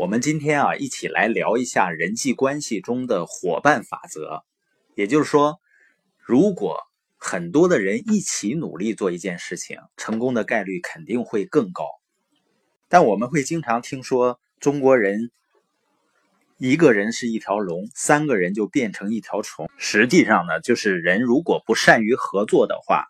[0.00, 4.42] 我们今天啊，一起来聊一下人际关系中的伙伴法则。
[4.94, 5.60] 也就是说，
[6.16, 6.78] 如果
[7.18, 11.84] 很多的人一起努力做一件事情，成功的概率肯定会更高。
[12.88, 15.30] 但我们会经常听说中国人
[16.56, 19.68] 一个人是一条龙，三个人就变成一条虫。
[19.76, 23.04] 实际上呢，就是人如果不善于合作的话，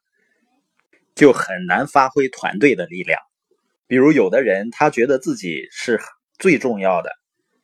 [1.15, 3.21] 就很难发挥团队的力量。
[3.87, 6.01] 比如有的人他觉得自己是。
[6.41, 7.11] 最重要的，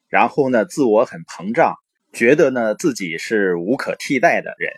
[0.06, 1.74] 然后呢，自我很膨胀，
[2.12, 4.72] 觉得呢自己是无可替代的人。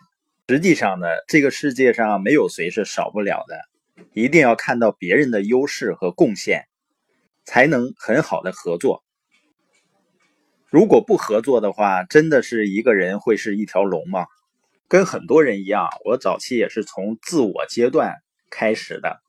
[0.48, 3.61] 实际上呢，这个世界上没有谁是少不了的，
[4.15, 6.65] 一定要看到别人的优势和贡献，
[7.45, 9.03] 才能很好的合作。
[10.70, 14.27] 如果不合作的话，真的是一个人会是一条龙吗？
[14.87, 18.15] 跟很多人一样，我早期也是从自我阶段
[18.48, 19.20] 开始的，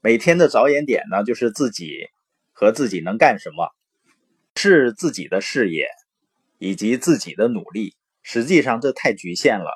[0.00, 2.08] 每天的着眼点呢，就是自己
[2.52, 3.70] 和自己能干什么。
[4.62, 5.88] 是自己的事业
[6.58, 9.70] 以及自己的努力，实际上这太局限了，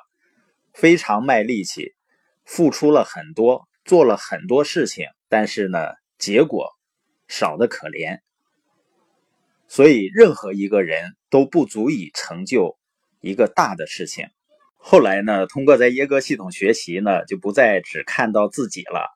[0.75, 1.95] 非常卖力气，
[2.43, 5.79] 付出了很多，做了很多事情，但是呢，
[6.19, 6.69] 结果
[7.27, 8.19] 少的可怜。
[9.67, 12.77] 所以，任何一个人都不足以成就
[13.21, 14.27] 一个大的事情。
[14.75, 19.09] 后来呢，通过在耶格系统学习呢，就不再只看到自己了。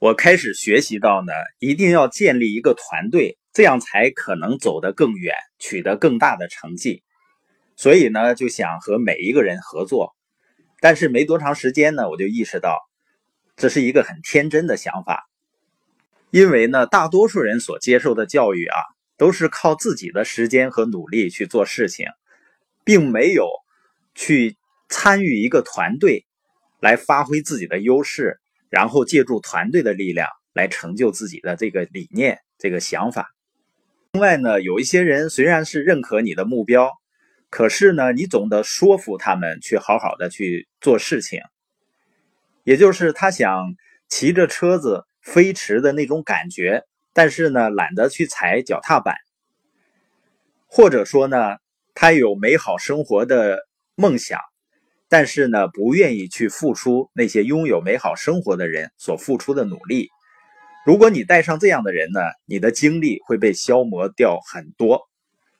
[0.00, 3.38] 我开始学习到呢，一定要建立一个团队。
[3.54, 7.02] 这样才可能走得更远，取得更大的成绩。
[7.76, 10.14] 所以呢，就想和每一个人合作。
[10.80, 12.78] 但是没多长时间呢，我就意识到
[13.56, 15.24] 这是一个很天真的想法。
[16.30, 18.76] 因为呢，大多数人所接受的教育啊，
[19.16, 22.08] 都是靠自己的时间和努力去做事情，
[22.84, 23.48] 并没有
[24.16, 24.56] 去
[24.88, 26.26] 参与一个团队
[26.80, 33.30] 来发挥自己的优势，然后借助团队的力量来成就自己的这个理念、这个想法。
[34.14, 36.92] 另外呢，有一些人虽然是认可你的目标，
[37.50, 41.40] 可是呢，你总得说服他们去好好的去做事情。
[42.62, 43.74] 也就是他想
[44.08, 49.16] 骑着车子飞驰的那种感觉，但是呢，懒得去踩脚踏板。
[50.68, 51.56] 或者说呢，
[51.92, 54.38] 他有美好生活的梦想，
[55.08, 60.08] 但是呢，不愿意去付出那些拥有美好生活的人所付出的努力。
[60.84, 65.08] 如果你带上这样的人呢，你的精力会被消磨掉很多。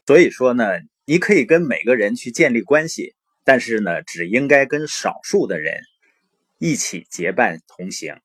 [0.07, 0.65] 所以说呢，
[1.07, 5.81] 你可以跟每个人去建立关系，但是呢，只应该跟少数的人
[6.59, 8.17] 一起结伴同行。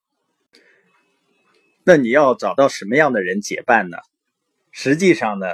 [1.86, 3.98] 那你要找到什么样的人结伴呢？
[4.72, 5.48] 实际上呢，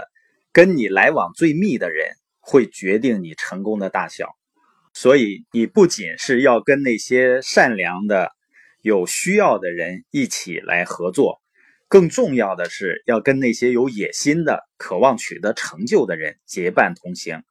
[0.52, 4.36] 跟你来往最密的人会决定你成功的大小。
[4.94, 8.32] 所以你不仅是要跟那些善良的。
[8.86, 11.42] 有需要的人一起来合作，
[11.88, 17.42] 更重要的是要跟那些有野心的、渴望取得成就的人结伴同行。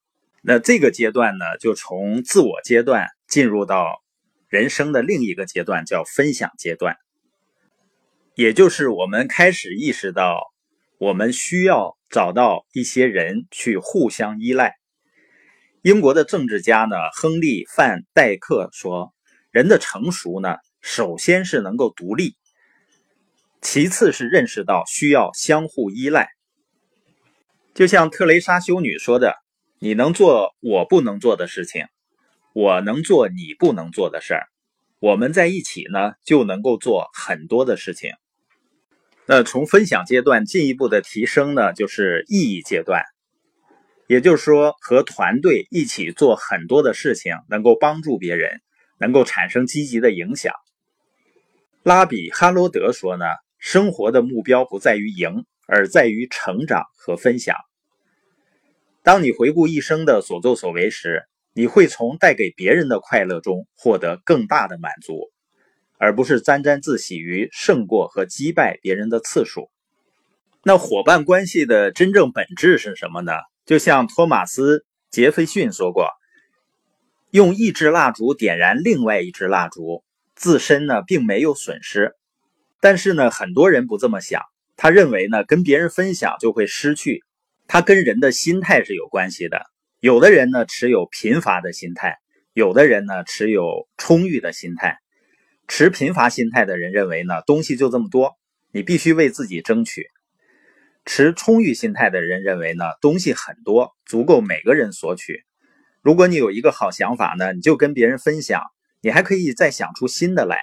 [0.45, 4.01] 那这个阶段呢，就从自我阶段进入到
[4.47, 6.95] 人生的另一个阶段，叫分享阶段。
[8.37, 10.41] 也就是我们开始意识到，
[10.99, 14.77] 我们需要找到一些人去互相依赖。
[15.83, 19.13] 英国的政治家呢，亨利·范戴克说
[19.51, 22.37] ：“人的成熟呢。”首先是能够独立，
[23.63, 26.29] 其次是认识到需要相互依赖。
[27.73, 29.35] 就像特蕾莎修女说的
[29.81, 31.87] ：“你能做我不能做的事情，
[32.53, 34.47] 我能做你不能做的事儿，
[35.01, 38.11] 我们在一起呢，就能够做很多的事情。”
[39.25, 43.03] 那从分享阶段进一步的提升呢，就是意义阶段，
[44.07, 48.61] 也就是说和团队一起做很多的事情，能够帮助别人，
[48.99, 50.53] 能够产生积极的影响。
[51.85, 53.27] 拉比哈罗德说呢，
[53.59, 57.57] 生活的目标不在于赢，而在于成长和分享。
[59.03, 65.31] 当你回顾一生的所作所为时，你会从带给别人的快乐中获得更大的满足，
[65.99, 69.71] 而不是沾沾自喜于胜过和击败别人的次数。
[70.63, 73.33] 那伙伴关系的真正本质是什么呢？
[73.67, 74.79] 就像托马斯·
[75.11, 76.09] 杰斐逊说过
[77.31, 80.03] ：“用一支蜡烛点燃另外一支蜡烛。”
[80.45, 82.13] 自身呢并没有损失，
[82.79, 84.43] 但是呢很多人不这么想，
[84.77, 87.25] 他认为呢跟别人分享就会失去，
[87.67, 89.63] 他跟人的心态是有关系的。
[90.01, 92.19] 有的人呢持有贫乏的心态，
[92.53, 94.99] 有的人呢持有充裕的心态。
[95.67, 98.35] 持贫乏心态的人认为呢东西就这么多，
[98.71, 100.03] 你必须为自己争取；
[101.07, 105.43] 持充裕心态的人认为呢东西很多，足够每个人索取。
[106.03, 108.61] 如果你有一个好想法呢，你就跟别人分享。
[109.05, 110.59] 你还可以再想出新的来。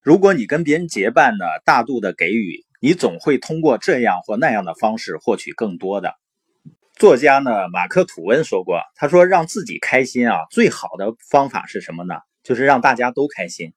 [0.00, 6.14] 如果你跟别人结伴呢，大度的给予，你总会通过这样或那样的方式获取更多的。
[6.94, 12.14] 作家呢，马克吐温说过，他说让自己开心啊，最好的方法是什么呢？
[12.44, 13.72] 就是让大家都开心。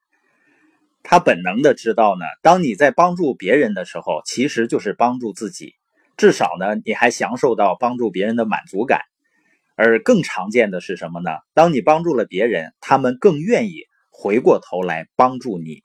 [1.01, 5.73] 他本能的知道呢，当你在帮助别人的时候，其实就是帮助自己，
[6.17, 9.01] 至少呢，你还享受到帮助别人的满足感。
[9.81, 11.31] 而更常见的是什么呢？
[11.55, 15.83] 当你帮助了别人，他们更愿意回过头来帮助你。